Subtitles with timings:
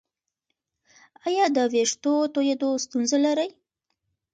[1.27, 3.49] ایا د ویښتو تویدو ستونزه لرئ؟